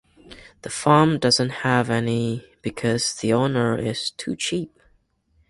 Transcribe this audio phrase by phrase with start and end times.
[0.63, 4.79] The farm doesn't have any because the owner is too cheap.